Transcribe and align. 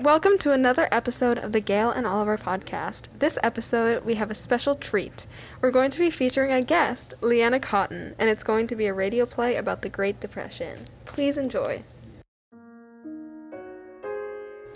Welcome 0.00 0.36
to 0.38 0.52
another 0.52 0.88
episode 0.92 1.38
of 1.38 1.52
the 1.52 1.60
Gail 1.60 1.90
and 1.90 2.06
Oliver 2.06 2.36
podcast. 2.36 3.08
This 3.18 3.38
episode, 3.42 4.04
we 4.04 4.16
have 4.16 4.30
a 4.30 4.34
special 4.34 4.74
treat. 4.74 5.26
We're 5.62 5.70
going 5.70 5.90
to 5.90 5.98
be 5.98 6.10
featuring 6.10 6.52
a 6.52 6.62
guest, 6.62 7.14
Leanna 7.22 7.58
Cotton, 7.60 8.14
and 8.18 8.28
it's 8.28 8.44
going 8.44 8.66
to 8.66 8.76
be 8.76 8.86
a 8.86 8.92
radio 8.92 9.24
play 9.24 9.56
about 9.56 9.80
the 9.80 9.88
Great 9.88 10.20
Depression. 10.20 10.80
Please 11.06 11.38
enjoy. 11.38 11.80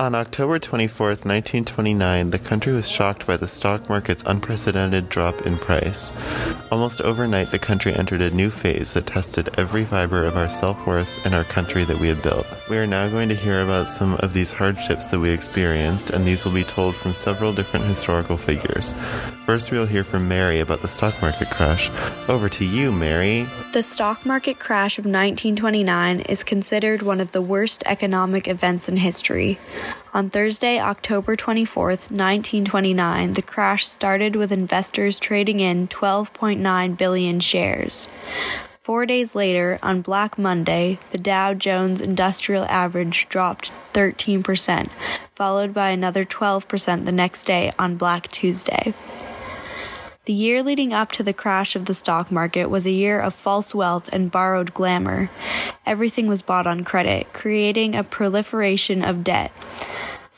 On 0.01 0.15
October 0.15 0.59
24, 0.59 1.09
1929, 1.09 2.31
the 2.31 2.39
country 2.39 2.73
was 2.73 2.89
shocked 2.89 3.27
by 3.27 3.37
the 3.37 3.47
stock 3.47 3.87
market's 3.91 4.25
unprecedented 4.27 5.11
drop 5.11 5.43
in 5.43 5.59
price. 5.59 6.15
Almost 6.73 7.03
overnight, 7.03 7.49
the 7.49 7.59
country 7.59 7.93
entered 7.93 8.23
a 8.23 8.35
new 8.35 8.49
phase 8.49 8.95
that 8.95 9.09
tested 9.09 9.51
every 9.59 9.85
fiber 9.85 10.25
of 10.25 10.39
our 10.39 10.49
self 10.49 10.87
worth 10.87 11.27
and 11.27 11.35
our 11.35 11.45
country 11.45 11.85
that 11.85 11.99
we 11.99 12.09
had 12.09 12.23
built. 12.23 12.47
We 12.71 12.79
are 12.79 12.87
now 12.87 13.11
going 13.11 13.29
to 13.29 13.35
hear 13.35 13.61
about 13.63 13.89
some 13.89 14.15
of 14.21 14.33
these 14.33 14.55
hardships 14.55 15.09
that 15.09 15.21
we 15.21 15.29
experienced, 15.29 16.09
and 16.09 16.27
these 16.27 16.47
will 16.47 16.55
be 16.55 16.65
told 16.65 16.97
from 16.97 17.13
several 17.13 17.53
different 17.53 17.85
historical 17.85 18.39
figures. 18.39 18.95
First, 19.45 19.71
we 19.71 19.77
will 19.77 19.85
hear 19.85 20.05
from 20.05 20.29
Mary 20.29 20.61
about 20.61 20.81
the 20.81 20.89
stock 20.89 21.21
market 21.21 21.51
crash. 21.51 21.91
Over 22.27 22.49
to 22.49 22.65
you, 22.65 22.91
Mary. 22.91 23.47
The 23.75 23.83
stock 23.83 24.25
market 24.25 24.59
crash 24.59 24.99
of 24.99 25.05
1929 25.05 26.21
is 26.21 26.43
considered 26.43 27.03
one 27.03 27.21
of 27.21 27.33
the 27.33 27.43
worst 27.43 27.83
economic 27.85 28.49
events 28.49 28.89
in 28.89 28.97
history. 28.97 29.59
On 30.13 30.29
Thursday, 30.29 30.81
October 30.81 31.37
24, 31.37 31.87
1929, 31.87 33.33
the 33.35 33.43
crash 33.43 33.87
started 33.87 34.35
with 34.37 34.51
investors 34.51 35.19
trading 35.19 35.61
in 35.61 35.89
12.9 35.89 36.97
billion 36.97 37.41
shares. 37.41 38.09
Four 38.83 39.07
days 39.07 39.35
later, 39.37 39.79
on 39.83 40.03
Black 40.03 40.37
Monday, 40.37 40.99
the 41.13 41.19
Dow 41.19 41.55
Jones 41.55 42.01
Industrial 42.01 42.65
Average 42.65 43.29
dropped 43.29 43.73
13%, 43.93 44.89
followed 45.35 45.73
by 45.73 45.91
another 45.91 46.25
12% 46.25 47.05
the 47.05 47.13
next 47.13 47.45
day 47.45 47.73
on 47.79 47.97
Black 47.97 48.29
Tuesday. 48.33 48.95
The 50.25 50.33
year 50.33 50.63
leading 50.63 50.93
up 50.93 51.13
to 51.13 51.23
the 51.23 51.33
crash 51.33 51.75
of 51.75 51.87
the 51.87 51.95
stock 51.95 52.31
market 52.31 52.67
was 52.67 52.87
a 52.87 52.91
year 52.91 53.21
of 53.21 53.35
false 53.35 53.75
wealth 53.75 54.13
and 54.13 54.31
borrowed 54.31 54.75
glamour. 54.75 55.31
Everything 55.87 56.29
was 56.29 56.43
bought 56.43 56.67
on 56.67 56.85
credit, 56.85 57.33
creating 57.33 57.95
a 57.95 58.05
proliferation 58.05 59.03
of 59.03 59.25
debt. 59.25 59.51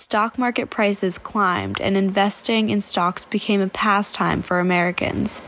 Stock 0.02 0.36
market 0.36 0.68
prices 0.68 1.16
climbed, 1.16 1.80
and 1.80 1.96
investing 1.96 2.70
in 2.70 2.80
stocks 2.80 3.24
became 3.24 3.60
a 3.60 3.68
pastime 3.68 4.42
for 4.42 4.58
Americans. 4.58 5.40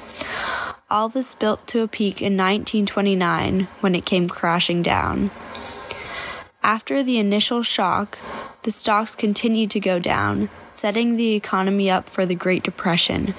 All 0.89 1.09
this 1.09 1.35
built 1.35 1.67
to 1.67 1.83
a 1.83 1.89
peak 1.89 2.23
in 2.23 2.37
1929 2.37 3.67
when 3.81 3.97
it 3.97 4.07
came 4.07 4.29
crashing 4.29 4.81
down. 4.81 5.33
After 6.63 7.03
the 7.03 7.19
initial 7.19 7.65
shock, 7.65 8.17
the 8.63 8.71
stocks 8.71 9.17
continued 9.17 9.73
to 9.73 9.81
go 9.81 9.99
down, 9.99 10.49
setting 10.71 11.17
the 11.17 11.33
economy 11.33 11.91
up 11.91 12.09
for 12.09 12.25
the 12.25 12.37
Great 12.37 12.63
Depression. 12.63 13.35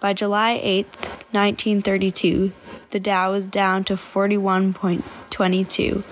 By 0.00 0.12
July 0.12 0.58
8, 0.60 0.86
1932, 1.30 2.52
the 2.90 2.98
Dow 2.98 3.30
was 3.30 3.46
down 3.46 3.84
to 3.84 3.94
41.22, 3.94 6.02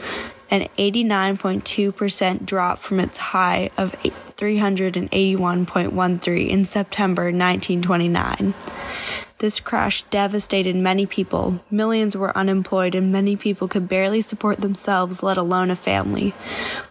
an 0.52 0.68
89.2% 0.78 2.46
drop 2.46 2.78
from 2.78 3.00
its 3.00 3.18
high 3.18 3.70
of 3.76 3.92
381.13 4.36 6.48
in 6.48 6.64
September 6.64 7.24
1929. 7.24 8.54
This 9.38 9.60
crash 9.60 10.00
devastated 10.04 10.74
many 10.76 11.04
people. 11.04 11.60
Millions 11.70 12.16
were 12.16 12.34
unemployed, 12.36 12.94
and 12.94 13.12
many 13.12 13.36
people 13.36 13.68
could 13.68 13.86
barely 13.86 14.22
support 14.22 14.60
themselves, 14.60 15.22
let 15.22 15.36
alone 15.36 15.70
a 15.70 15.76
family. 15.76 16.34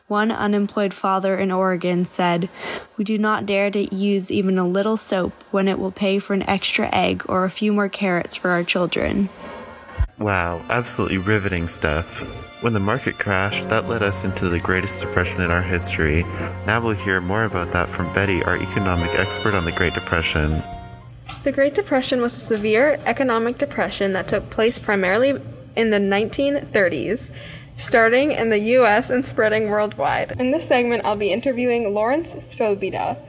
One 0.07 0.31
unemployed 0.31 0.93
father 0.93 1.35
in 1.37 1.51
Oregon 1.51 2.05
said, 2.05 2.49
We 2.97 3.03
do 3.03 3.17
not 3.17 3.47
dare 3.47 3.71
to 3.71 3.95
use 3.95 4.29
even 4.29 4.59
a 4.59 4.67
little 4.67 4.97
soap 4.97 5.33
when 5.49 5.67
it 5.67 5.79
will 5.79 5.91
pay 5.91 6.19
for 6.19 6.35
an 6.35 6.47
extra 6.47 6.87
egg 6.93 7.23
or 7.27 7.45
a 7.45 7.49
few 7.49 7.73
more 7.73 7.89
carrots 7.89 8.35
for 8.35 8.51
our 8.51 8.63
children. 8.63 9.29
Wow, 10.19 10.63
absolutely 10.69 11.17
riveting 11.17 11.67
stuff. 11.67 12.21
When 12.65 12.73
the 12.73 12.79
market 12.79 13.19
crashed, 13.19 13.69
that 13.69 13.87
led 13.87 14.01
us 14.01 14.23
into 14.23 14.49
the 14.49 14.57
greatest 14.57 14.99
depression 14.99 15.39
in 15.39 15.51
our 15.51 15.61
history. 15.61 16.23
Now 16.65 16.81
we'll 16.81 16.95
hear 16.95 17.21
more 17.21 17.43
about 17.43 17.71
that 17.73 17.89
from 17.89 18.11
Betty, 18.15 18.41
our 18.41 18.57
economic 18.57 19.11
expert 19.11 19.53
on 19.53 19.65
the 19.65 19.71
Great 19.71 19.93
Depression. 19.93 20.63
The 21.43 21.51
Great 21.51 21.75
Depression 21.75 22.23
was 22.23 22.35
a 22.35 22.39
severe 22.39 22.99
economic 23.05 23.59
depression 23.59 24.13
that 24.13 24.27
took 24.27 24.49
place 24.49 24.79
primarily 24.79 25.39
in 25.75 25.91
the 25.91 25.99
1930s, 25.99 27.31
starting 27.75 28.31
in 28.31 28.49
the 28.49 28.57
US 28.57 29.11
and 29.11 29.23
spreading 29.23 29.69
worldwide. 29.69 30.31
In 30.39 30.49
this 30.49 30.67
segment, 30.67 31.05
I'll 31.05 31.15
be 31.15 31.29
interviewing 31.29 31.93
Lawrence 31.93 32.33
Svobida, 32.33 33.19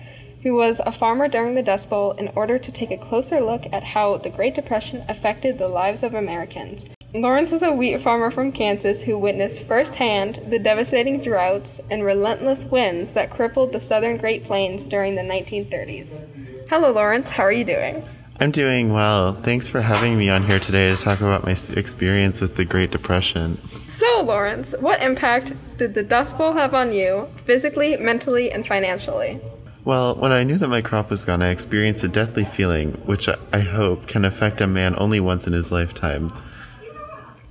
who 0.45 0.55
was 0.55 0.81
a 0.87 0.93
farmer 0.93 1.29
during 1.29 1.55
the 1.57 1.63
Dust 1.63 1.91
Bowl, 1.91 2.13
in 2.13 2.29
order 2.35 2.59
to 2.59 2.73
take 2.73 2.91
a 2.91 2.97
closer 2.97 3.41
look 3.41 3.67
at 3.71 3.85
how 3.85 4.17
the 4.17 4.31
Great 4.31 4.55
Depression 4.55 5.05
affected 5.11 5.59
the 5.59 5.69
lives 5.69 6.03
of 6.03 6.15
Americans. 6.15 6.87
Lawrence 7.23 7.53
is 7.53 7.63
a 7.63 7.73
wheat 7.73 8.01
farmer 8.01 8.31
from 8.31 8.53
Kansas 8.53 9.03
who 9.03 9.19
witnessed 9.19 9.63
firsthand 9.63 10.39
the 10.49 10.59
devastating 10.59 11.23
droughts 11.23 11.81
and 11.91 12.05
relentless 12.05 12.67
winds 12.67 13.13
that 13.13 13.31
crippled 13.31 13.73
the 13.73 13.81
southern 13.81 14.19
Great 14.19 14.45
Plains 14.45 14.87
during 14.87 15.15
the 15.15 15.23
1930s. 15.23 16.69
Hello, 16.69 16.93
Lawrence. 16.93 17.31
How 17.31 17.45
are 17.45 17.53
you 17.53 17.65
doing? 17.65 18.03
I'm 18.39 18.51
doing 18.51 18.93
well. 18.93 19.33
Thanks 19.33 19.71
for 19.71 19.81
having 19.81 20.19
me 20.19 20.29
on 20.29 20.45
here 20.45 20.61
today 20.61 20.95
to 20.95 21.03
talk 21.03 21.23
about 21.23 21.45
my 21.45 21.53
experience 21.75 22.43
with 22.43 22.57
the 22.57 22.67
Great 22.67 22.91
Depression. 22.91 23.67
So, 23.89 24.23
Lawrence, 24.23 24.75
what 24.79 25.03
impact 25.03 25.55
did 25.79 25.95
the 25.95 26.03
Dust 26.03 26.37
Bowl 26.37 26.53
have 26.53 26.75
on 26.75 26.93
you, 26.93 27.29
physically, 27.47 27.97
mentally, 27.97 28.53
and 28.53 28.67
financially? 28.67 29.41
Well, 29.87 30.17
when 30.17 30.33
I 30.33 30.43
knew 30.45 30.59
that 30.59 30.69
my 30.69 30.83
crop 30.83 31.09
was 31.09 31.25
gone, 31.25 31.41
I 31.41 31.49
experienced 31.49 32.05
a 32.05 32.09
deathly 32.09 32.45
feeling, 32.45 32.91
which 33.07 33.27
I 33.53 33.61
hope 33.61 34.07
can 34.07 34.27
affect 34.27 34.61
a 34.61 34.67
man 34.67 34.95
only 34.99 35.21
once 35.21 35.47
in 35.47 35.55
his 35.55 35.73
lifetime. 35.73 36.29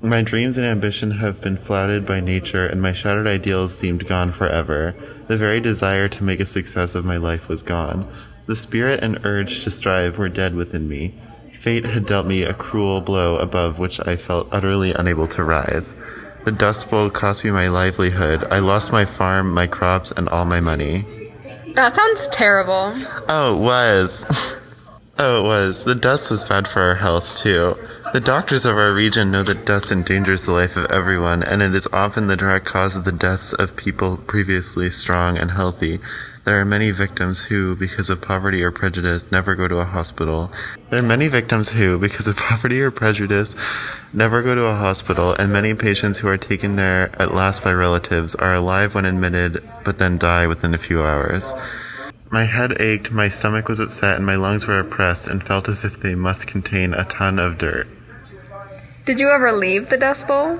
My 0.06 0.22
dreams 0.22 0.56
and 0.56 0.68
ambition 0.68 1.10
have 1.12 1.42
been 1.42 1.58
flouted 1.58 2.06
by 2.06 2.20
nature, 2.20 2.64
and 2.64 2.80
my 2.80 2.94
shattered 2.94 3.26
ideals 3.26 3.76
seemed 3.76 4.08
gone 4.08 4.32
forever. 4.32 4.94
The 5.26 5.36
very 5.36 5.60
desire 5.60 6.08
to 6.10 6.24
make 6.24 6.40
a 6.40 6.46
success 6.46 6.94
of 6.94 7.06
my 7.06 7.18
life 7.18 7.50
was 7.50 7.64
gone. 7.64 8.08
The 8.46 8.56
spirit 8.56 9.04
and 9.04 9.26
urge 9.26 9.64
to 9.64 9.72
strive 9.72 10.20
were 10.20 10.30
dead 10.30 10.54
within 10.54 10.88
me. 10.88 11.16
Fate 11.54 11.86
had 11.86 12.06
dealt 12.06 12.28
me 12.28 12.44
a 12.44 12.54
cruel 12.54 13.02
blow 13.02 13.38
above 13.38 13.80
which 13.80 14.00
I 14.06 14.16
felt 14.16 14.48
utterly 14.52 14.94
unable 14.94 15.28
to 15.30 15.44
rise. 15.44 15.96
The 16.44 16.52
Dust 16.52 16.88
Bowl 16.92 17.10
cost 17.10 17.44
me 17.44 17.50
my 17.50 17.70
livelihood. 17.70 18.44
I 18.52 18.60
lost 18.60 18.92
my 18.92 19.06
farm, 19.06 19.52
my 19.52 19.66
crops, 19.66 20.12
and 20.12 20.30
all 20.30 20.46
my 20.46 20.60
money. 20.60 21.04
That 21.74 21.96
sounds 21.96 22.28
terrible. 22.28 22.94
Oh, 23.28 23.56
it 23.56 23.60
was. 23.60 24.24
oh, 25.18 25.44
it 25.44 25.48
was. 25.48 25.84
The 25.84 25.96
dust 25.96 26.30
was 26.30 26.44
bad 26.44 26.68
for 26.68 26.84
our 26.84 26.96
health, 26.96 27.36
too. 27.40 27.76
The 28.16 28.22
doctors 28.22 28.66
of 28.66 28.78
our 28.78 28.94
region 28.94 29.30
know 29.30 29.44
that 29.44 29.66
dust 29.66 29.92
endangers 29.92 30.44
the 30.44 30.54
life 30.54 30.78
of 30.78 30.90
everyone, 30.90 31.44
and 31.44 31.62
it 31.62 31.76
is 31.76 31.86
often 31.92 32.28
the 32.28 32.38
direct 32.38 32.66
cause 32.66 32.96
of 32.96 33.04
the 33.04 33.12
deaths 33.12 33.52
of 33.52 33.76
people 33.76 34.16
previously 34.16 34.90
strong 34.90 35.38
and 35.38 35.52
healthy. 35.52 36.00
There 36.46 36.58
are 36.58 36.64
many 36.64 36.92
victims 36.92 37.42
who, 37.42 37.76
because 37.76 38.10
of 38.10 38.22
poverty 38.22 38.64
or 38.64 38.72
prejudice, 38.72 39.34
never 39.34 39.54
go 39.54 39.68
to 39.68 39.80
a 39.80 39.84
hospital. 39.84 40.50
There 40.90 41.00
are 41.00 41.06
many 41.06 41.28
victims 41.28 41.72
who, 41.72 42.00
because 42.00 42.26
of 42.26 42.38
poverty 42.38 42.80
or 42.80 42.90
prejudice, 42.90 43.54
never 44.14 44.42
go 44.42 44.56
to 44.56 44.64
a 44.64 44.76
hospital, 44.76 45.34
and 45.34 45.52
many 45.52 45.74
patients 45.74 46.20
who 46.20 46.30
are 46.30 46.38
taken 46.38 46.78
there 46.78 47.14
at 47.22 47.34
last 47.34 47.66
by 47.66 47.74
relatives 47.74 48.34
are 48.34 48.56
alive 48.56 48.96
when 48.96 49.04
admitted, 49.04 49.62
but 49.84 49.98
then 49.98 50.18
die 50.18 50.48
within 50.48 50.74
a 50.74 50.78
few 50.78 51.04
hours. 51.04 51.54
My 52.32 52.46
head 52.46 52.80
ached, 52.80 53.12
my 53.12 53.28
stomach 53.28 53.68
was 53.68 53.82
upset, 53.82 54.16
and 54.16 54.26
my 54.26 54.36
lungs 54.36 54.68
were 54.68 54.80
oppressed 54.80 55.28
and 55.28 55.44
felt 55.44 55.68
as 55.68 55.84
if 55.84 56.00
they 56.00 56.16
must 56.16 56.48
contain 56.48 56.94
a 56.94 57.04
ton 57.04 57.40
of 57.40 57.58
dirt. 57.58 57.90
Did 59.06 59.20
you 59.20 59.30
ever 59.30 59.52
leave 59.52 59.90
the 59.90 59.98
Dust 59.98 60.28
Bowl? 60.28 60.60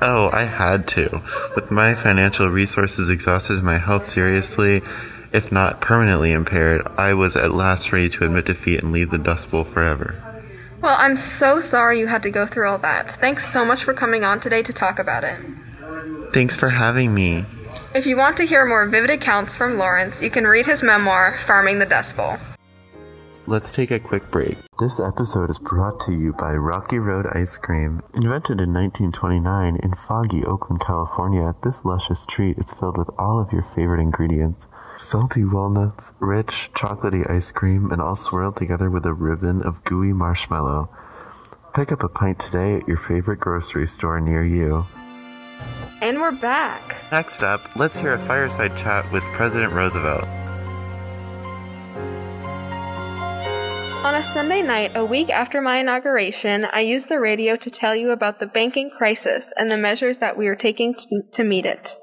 Oh, 0.00 0.30
I 0.32 0.44
had 0.44 0.86
to. 0.88 1.20
With 1.56 1.72
my 1.72 1.94
financial 1.94 2.48
resources 2.48 3.10
exhausted 3.10 3.56
and 3.56 3.64
my 3.64 3.78
health 3.78 4.06
seriously, 4.06 4.82
if 5.32 5.50
not 5.50 5.80
permanently 5.80 6.30
impaired, 6.30 6.86
I 6.96 7.14
was 7.14 7.34
at 7.34 7.50
last 7.50 7.92
ready 7.92 8.08
to 8.10 8.24
admit 8.24 8.46
defeat 8.46 8.82
and 8.82 8.92
leave 8.92 9.10
the 9.10 9.18
Dust 9.18 9.50
Bowl 9.50 9.64
forever. 9.64 10.14
Well, 10.80 10.96
I'm 10.98 11.16
so 11.16 11.58
sorry 11.58 11.98
you 11.98 12.06
had 12.06 12.22
to 12.22 12.30
go 12.30 12.46
through 12.46 12.68
all 12.68 12.78
that. 12.78 13.10
Thanks 13.10 13.52
so 13.52 13.64
much 13.64 13.82
for 13.82 13.92
coming 13.92 14.24
on 14.24 14.38
today 14.38 14.62
to 14.62 14.72
talk 14.72 15.00
about 15.00 15.24
it. 15.24 15.38
Thanks 16.32 16.54
for 16.54 16.68
having 16.68 17.12
me. 17.12 17.44
If 17.92 18.06
you 18.06 18.16
want 18.16 18.36
to 18.36 18.46
hear 18.46 18.64
more 18.64 18.86
vivid 18.86 19.10
accounts 19.10 19.56
from 19.56 19.78
Lawrence, 19.78 20.22
you 20.22 20.30
can 20.30 20.46
read 20.46 20.66
his 20.66 20.82
memoir, 20.82 21.36
Farming 21.38 21.80
the 21.80 21.86
Dust 21.86 22.16
Bowl. 22.16 22.36
Let's 23.46 23.72
take 23.72 23.90
a 23.90 23.98
quick 23.98 24.30
break. 24.30 24.58
This 24.78 25.00
episode 25.00 25.50
is 25.50 25.58
brought 25.58 25.98
to 26.00 26.12
you 26.12 26.34
by 26.34 26.52
Rocky 26.52 26.98
Road 26.98 27.26
Ice 27.32 27.58
Cream. 27.58 28.00
Invented 28.14 28.60
in 28.60 28.72
1929 28.72 29.76
in 29.76 29.94
foggy 29.94 30.44
Oakland, 30.44 30.80
California, 30.80 31.54
this 31.64 31.84
luscious 31.84 32.26
treat 32.26 32.58
is 32.58 32.72
filled 32.72 32.98
with 32.98 33.10
all 33.18 33.40
of 33.40 33.52
your 33.52 33.62
favorite 33.62 34.00
ingredients 34.00 34.68
salty 34.98 35.44
walnuts, 35.44 36.12
rich, 36.20 36.70
chocolatey 36.74 37.28
ice 37.30 37.50
cream, 37.50 37.90
and 37.90 38.00
all 38.00 38.14
swirled 38.14 38.56
together 38.56 38.90
with 38.90 39.06
a 39.06 39.14
ribbon 39.14 39.62
of 39.62 39.84
gooey 39.84 40.12
marshmallow. 40.12 40.90
Pick 41.74 41.90
up 41.90 42.02
a 42.02 42.08
pint 42.08 42.38
today 42.38 42.76
at 42.76 42.86
your 42.86 42.98
favorite 42.98 43.40
grocery 43.40 43.86
store 43.86 44.20
near 44.20 44.44
you. 44.44 44.86
And 46.02 46.20
we're 46.20 46.30
back. 46.30 46.96
Next 47.10 47.42
up, 47.42 47.74
let's 47.76 47.98
hear 47.98 48.12
a 48.12 48.18
fireside 48.18 48.76
chat 48.76 49.10
with 49.12 49.22
President 49.32 49.72
Roosevelt. 49.72 50.26
On 54.02 54.14
a 54.14 54.24
Sunday 54.24 54.62
night, 54.62 54.92
a 54.94 55.04
week 55.04 55.28
after 55.28 55.60
my 55.60 55.76
inauguration, 55.76 56.66
I 56.72 56.80
used 56.80 57.10
the 57.10 57.20
radio 57.20 57.54
to 57.56 57.68
tell 57.68 57.94
you 57.94 58.12
about 58.12 58.40
the 58.40 58.46
banking 58.46 58.88
crisis 58.88 59.52
and 59.58 59.70
the 59.70 59.76
measures 59.76 60.18
that 60.18 60.38
we 60.38 60.46
are 60.46 60.56
taking 60.56 60.94
to, 60.94 61.22
to 61.32 61.44
meet 61.44 61.66
it. 61.66 61.94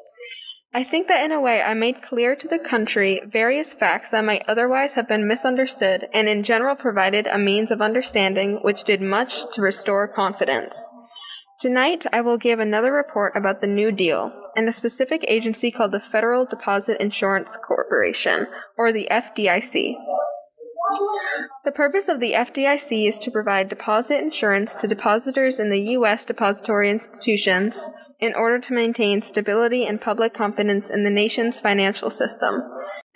I 0.75 0.83
think 0.83 1.07
that 1.07 1.25
in 1.25 1.31
a 1.31 1.41
way 1.41 1.59
I 1.63 1.73
made 1.73 2.03
clear 2.03 2.35
to 2.35 2.47
the 2.47 2.59
country 2.59 3.19
various 3.25 3.73
facts 3.73 4.11
that 4.11 4.23
might 4.23 4.44
otherwise 4.47 4.94
have 4.94 5.07
been 5.07 5.27
misunderstood 5.27 6.07
and 6.13 6.29
in 6.29 6.44
general 6.44 6.75
provided 6.75 7.25
a 7.25 7.39
means 7.39 7.71
of 7.71 7.81
understanding 7.81 8.59
which 8.61 8.83
did 8.83 9.01
much 9.01 9.51
to 9.53 9.63
restore 9.63 10.07
confidence. 10.07 10.79
Tonight, 11.59 12.05
I 12.13 12.21
will 12.21 12.38
give 12.38 12.59
another 12.59 12.91
report 12.91 13.35
about 13.35 13.59
the 13.59 13.65
New 13.65 13.91
Deal 13.91 14.31
and 14.55 14.69
a 14.69 14.71
specific 14.71 15.25
agency 15.27 15.71
called 15.71 15.94
the 15.94 15.99
Federal 15.99 16.45
Deposit 16.45 17.01
Insurance 17.01 17.57
Corporation, 17.57 18.45
or 18.77 18.91
the 18.91 19.07
FDIC. 19.09 19.95
The 21.63 21.71
purpose 21.71 22.07
of 22.07 22.19
the 22.19 22.33
FDIC 22.33 23.07
is 23.07 23.19
to 23.19 23.31
provide 23.31 23.69
deposit 23.69 24.21
insurance 24.21 24.73
to 24.75 24.87
depositors 24.87 25.59
in 25.59 25.69
the 25.69 25.81
U.S. 25.91 26.23
depository 26.23 26.89
institutions 26.89 27.89
in 28.19 28.33
order 28.33 28.59
to 28.59 28.73
maintain 28.73 29.21
stability 29.21 29.85
and 29.85 29.99
public 29.99 30.33
confidence 30.33 30.89
in 30.89 31.03
the 31.03 31.09
nation's 31.09 31.59
financial 31.59 32.09
system. 32.09 32.63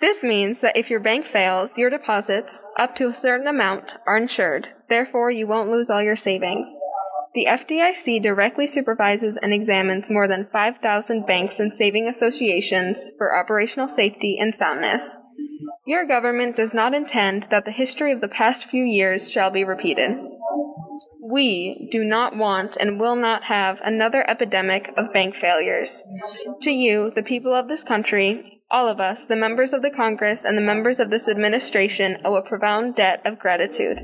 This 0.00 0.22
means 0.22 0.60
that 0.60 0.76
if 0.76 0.90
your 0.90 1.00
bank 1.00 1.24
fails, 1.26 1.78
your 1.78 1.88
deposits, 1.88 2.68
up 2.76 2.94
to 2.96 3.08
a 3.08 3.14
certain 3.14 3.46
amount, 3.46 3.96
are 4.06 4.16
insured. 4.16 4.68
Therefore, 4.88 5.30
you 5.30 5.46
won't 5.46 5.70
lose 5.70 5.88
all 5.88 6.02
your 6.02 6.16
savings. 6.16 6.68
The 7.34 7.46
FDIC 7.48 8.20
directly 8.20 8.66
supervises 8.66 9.38
and 9.40 9.54
examines 9.54 10.10
more 10.10 10.28
than 10.28 10.48
5,000 10.52 11.24
banks 11.26 11.58
and 11.58 11.72
saving 11.72 12.06
associations 12.06 13.06
for 13.16 13.34
operational 13.34 13.88
safety 13.88 14.36
and 14.38 14.54
soundness. 14.54 15.16
Your 15.84 16.06
government 16.06 16.54
does 16.54 16.72
not 16.72 16.94
intend 16.94 17.48
that 17.50 17.64
the 17.64 17.72
history 17.72 18.12
of 18.12 18.20
the 18.20 18.28
past 18.28 18.66
few 18.66 18.84
years 18.84 19.28
shall 19.28 19.50
be 19.50 19.64
repeated. 19.64 20.16
We 21.20 21.88
do 21.90 22.04
not 22.04 22.36
want 22.36 22.76
and 22.76 23.00
will 23.00 23.16
not 23.16 23.44
have 23.44 23.80
another 23.82 24.28
epidemic 24.30 24.92
of 24.96 25.12
bank 25.12 25.34
failures. 25.34 26.04
To 26.62 26.70
you, 26.70 27.10
the 27.10 27.22
people 27.22 27.52
of 27.52 27.66
this 27.66 27.82
country, 27.82 28.62
all 28.70 28.86
of 28.86 29.00
us, 29.00 29.24
the 29.24 29.34
members 29.34 29.72
of 29.72 29.82
the 29.82 29.90
Congress 29.90 30.44
and 30.44 30.56
the 30.56 30.62
members 30.62 31.00
of 31.00 31.10
this 31.10 31.26
administration, 31.28 32.18
owe 32.24 32.36
a 32.36 32.42
profound 32.42 32.94
debt 32.94 33.20
of 33.24 33.40
gratitude. 33.40 33.98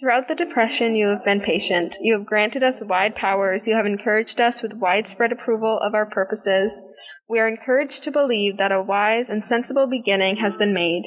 Throughout 0.00 0.28
the 0.28 0.34
Depression, 0.34 0.96
you 0.96 1.08
have 1.08 1.26
been 1.26 1.42
patient. 1.42 1.98
You 2.00 2.14
have 2.14 2.24
granted 2.24 2.62
us 2.62 2.80
wide 2.80 3.14
powers. 3.14 3.66
You 3.66 3.74
have 3.76 3.84
encouraged 3.84 4.40
us 4.40 4.62
with 4.62 4.72
widespread 4.72 5.30
approval 5.30 5.78
of 5.78 5.92
our 5.94 6.06
purposes. 6.06 6.80
We 7.28 7.38
are 7.38 7.46
encouraged 7.46 8.02
to 8.04 8.10
believe 8.10 8.56
that 8.56 8.72
a 8.72 8.80
wise 8.80 9.28
and 9.28 9.44
sensible 9.44 9.86
beginning 9.86 10.36
has 10.36 10.56
been 10.56 10.72
made. 10.72 11.02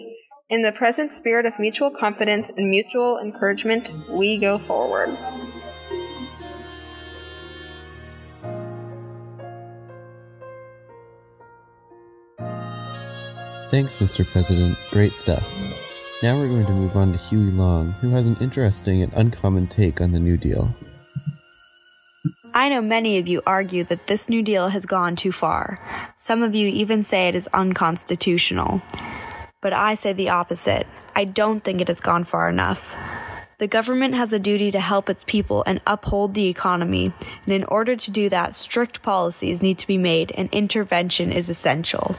In 0.47 0.61
the 0.61 0.71
present 0.71 1.11
spirit 1.11 1.47
of 1.47 1.57
mutual 1.57 1.89
confidence 1.89 2.51
and 2.55 2.69
mutual 2.69 3.17
encouragement, 3.17 3.89
we 4.07 4.37
go 4.37 4.59
forward. 4.59 5.17
Thanks, 13.71 13.95
Mr. 13.95 14.23
President. 14.23 14.77
Great 14.91 15.13
stuff. 15.13 15.43
Now 16.23 16.37
we're 16.37 16.47
going 16.47 16.65
to 16.67 16.71
move 16.71 16.95
on 16.95 17.11
to 17.11 17.17
Huey 17.17 17.51
Long, 17.51 17.91
who 17.99 18.11
has 18.11 18.27
an 18.27 18.37
interesting 18.39 19.03
and 19.03 19.11
uncommon 19.11 19.67
take 19.67 19.99
on 19.99 20.13
the 20.13 20.21
New 20.21 20.37
Deal. 20.37 20.73
I 22.53 22.69
know 22.69 22.81
many 22.81 23.17
of 23.17 23.27
you 23.27 23.41
argue 23.45 23.83
that 23.83 24.07
this 24.07 24.29
New 24.29 24.41
Deal 24.41 24.69
has 24.69 24.85
gone 24.85 25.17
too 25.17 25.33
far. 25.33 25.81
Some 26.15 26.41
of 26.41 26.55
you 26.55 26.69
even 26.69 27.03
say 27.03 27.27
it 27.27 27.35
is 27.35 27.47
unconstitutional. 27.47 28.81
But 29.61 29.73
I 29.73 29.95
say 29.95 30.13
the 30.13 30.29
opposite. 30.29 30.87
I 31.13 31.25
don't 31.25 31.61
think 31.61 31.81
it 31.81 31.89
has 31.89 31.99
gone 31.99 32.23
far 32.23 32.47
enough. 32.47 32.95
The 33.57 33.67
government 33.67 34.15
has 34.15 34.31
a 34.31 34.39
duty 34.39 34.71
to 34.71 34.79
help 34.79 35.09
its 35.09 35.25
people 35.25 35.61
and 35.67 35.81
uphold 35.85 36.35
the 36.35 36.47
economy, 36.47 37.11
and 37.43 37.53
in 37.53 37.65
order 37.65 37.97
to 37.97 38.11
do 38.11 38.29
that, 38.29 38.55
strict 38.55 39.01
policies 39.01 39.61
need 39.61 39.77
to 39.79 39.87
be 39.87 39.97
made 39.97 40.31
and 40.37 40.47
intervention 40.53 41.33
is 41.33 41.49
essential. 41.49 42.15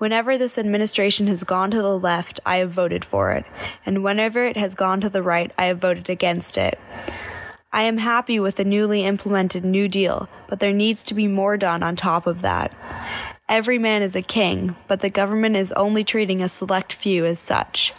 Whenever 0.00 0.38
this 0.38 0.56
administration 0.56 1.26
has 1.26 1.44
gone 1.44 1.70
to 1.70 1.82
the 1.82 1.98
left, 1.98 2.40
I 2.46 2.56
have 2.56 2.70
voted 2.70 3.04
for 3.04 3.32
it, 3.32 3.44
and 3.84 4.02
whenever 4.02 4.42
it 4.46 4.56
has 4.56 4.74
gone 4.74 4.98
to 5.02 5.10
the 5.10 5.22
right, 5.22 5.52
I 5.58 5.66
have 5.66 5.76
voted 5.76 6.08
against 6.08 6.56
it. 6.56 6.80
I 7.70 7.82
am 7.82 7.98
happy 7.98 8.40
with 8.40 8.56
the 8.56 8.64
newly 8.64 9.04
implemented 9.04 9.62
New 9.62 9.88
Deal, 9.88 10.26
but 10.48 10.58
there 10.58 10.72
needs 10.72 11.04
to 11.04 11.12
be 11.12 11.26
more 11.26 11.58
done 11.58 11.82
on 11.82 11.96
top 11.96 12.26
of 12.26 12.40
that. 12.40 12.74
Every 13.46 13.78
man 13.78 14.00
is 14.00 14.16
a 14.16 14.22
king, 14.22 14.74
but 14.88 15.00
the 15.00 15.10
government 15.10 15.56
is 15.56 15.70
only 15.72 16.02
treating 16.02 16.40
a 16.40 16.48
select 16.48 16.94
few 16.94 17.26
as 17.26 17.38
such. 17.38 17.92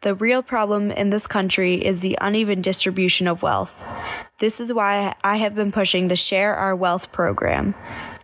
The 0.00 0.14
real 0.14 0.42
problem 0.42 0.90
in 0.90 1.10
this 1.10 1.26
country 1.26 1.84
is 1.84 2.00
the 2.00 2.16
uneven 2.22 2.62
distribution 2.62 3.28
of 3.28 3.42
wealth. 3.42 3.74
This 4.38 4.58
is 4.58 4.72
why 4.72 5.14
I 5.22 5.36
have 5.36 5.54
been 5.54 5.70
pushing 5.70 6.08
the 6.08 6.16
Share 6.16 6.54
Our 6.54 6.74
Wealth 6.74 7.12
program. 7.12 7.74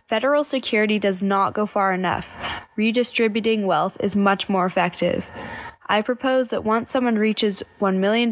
Federal 0.07 0.45
security 0.45 0.99
does 0.99 1.21
not 1.21 1.53
go 1.53 1.65
far 1.65 1.91
enough. 1.91 2.29
Redistributing 2.77 3.65
wealth 3.65 3.97
is 3.99 4.15
much 4.15 4.47
more 4.47 4.65
effective. 4.65 5.29
I 5.87 6.01
propose 6.01 6.47
that 6.49 6.63
once 6.63 6.91
someone 6.91 7.17
reaches 7.17 7.61
$1 7.81 7.97
million 7.97 8.31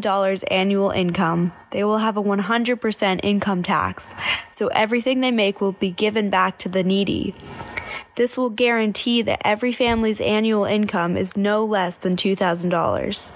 annual 0.50 0.90
income, 0.90 1.52
they 1.72 1.84
will 1.84 1.98
have 1.98 2.16
a 2.16 2.22
100% 2.22 3.20
income 3.22 3.62
tax, 3.62 4.14
so 4.50 4.68
everything 4.68 5.20
they 5.20 5.30
make 5.30 5.60
will 5.60 5.72
be 5.72 5.90
given 5.90 6.30
back 6.30 6.58
to 6.60 6.70
the 6.70 6.82
needy. 6.82 7.34
This 8.14 8.38
will 8.38 8.48
guarantee 8.48 9.20
that 9.20 9.46
every 9.46 9.72
family's 9.72 10.22
annual 10.22 10.64
income 10.64 11.18
is 11.18 11.36
no 11.36 11.62
less 11.62 11.96
than 11.96 12.16
$2,000. 12.16 13.30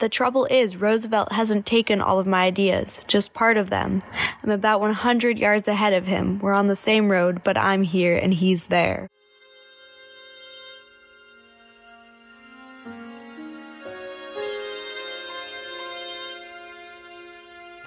The 0.00 0.08
trouble 0.08 0.46
is, 0.46 0.78
Roosevelt 0.78 1.32
hasn't 1.32 1.66
taken 1.66 2.00
all 2.00 2.18
of 2.18 2.26
my 2.26 2.44
ideas, 2.44 3.04
just 3.06 3.34
part 3.34 3.58
of 3.58 3.68
them. 3.68 4.02
I'm 4.42 4.48
about 4.48 4.80
100 4.80 5.38
yards 5.38 5.68
ahead 5.68 5.92
of 5.92 6.06
him. 6.06 6.38
We're 6.38 6.54
on 6.54 6.68
the 6.68 6.76
same 6.76 7.10
road, 7.10 7.44
but 7.44 7.58
I'm 7.58 7.82
here 7.82 8.16
and 8.16 8.32
he's 8.32 8.68
there. 8.68 9.10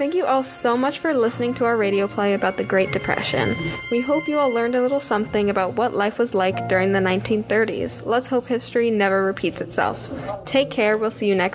Thank 0.04 0.16
you 0.16 0.26
all 0.26 0.44
so 0.44 0.76
much 0.76 1.00
for 1.00 1.14
listening 1.14 1.54
to 1.54 1.66
our 1.66 1.78
radio 1.78 2.08
play 2.08 2.34
about 2.34 2.58
the 2.58 2.64
Great 2.64 2.92
Depression. 2.92 3.56
We 3.92 4.02
hope 4.02 4.28
you 4.28 4.40
all 4.40 4.50
learned 4.50 4.76
a 4.76 4.82
little 4.82 5.00
something 5.00 5.52
about 5.52 5.76
what 5.76 5.94
life 5.94 6.18
was 6.18 6.34
like 6.34 6.68
during 6.68 6.94
the 6.94 7.00
1930s. 7.00 8.04
Let's 8.04 8.28
hope 8.28 8.48
history 8.48 8.90
never 8.90 9.24
repeats 9.24 9.62
itself. 9.62 10.12
Take 10.46 10.72
care. 10.72 10.98
We'll 10.98 11.12
see 11.12 11.28
you 11.28 11.36
next 11.36 11.52